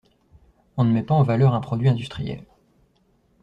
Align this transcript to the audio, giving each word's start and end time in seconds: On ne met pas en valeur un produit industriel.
On 0.77 0.83
ne 0.83 0.91
met 0.91 1.03
pas 1.03 1.13
en 1.13 1.21
valeur 1.21 1.53
un 1.53 1.61
produit 1.61 1.87
industriel. 1.87 2.43